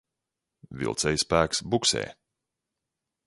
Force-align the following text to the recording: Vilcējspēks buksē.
Vilcējspēks 0.83 1.63
buksē. 1.75 2.05